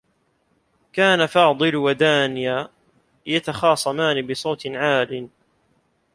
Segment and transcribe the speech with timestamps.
[0.93, 2.69] كانا فاضل و دانية
[3.25, 5.29] يتخاصمان بصوت عال.